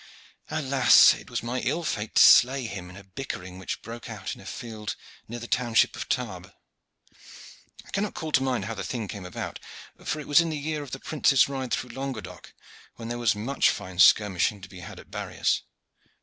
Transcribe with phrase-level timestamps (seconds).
[0.49, 1.13] "Alas!
[1.13, 4.41] it was my ill fate to slay him in a bickering which broke out in
[4.41, 4.95] a field
[5.27, 6.49] near the township of Tarbes.
[7.85, 9.59] I cannot call to mind how the thing came about,
[10.03, 12.55] for it was in the year of the Prince's ride through Languedoc,
[12.95, 15.61] when there was much fine skirmishing to be had at barriers.